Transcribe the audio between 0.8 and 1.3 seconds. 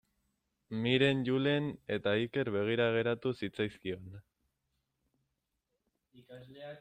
Miren,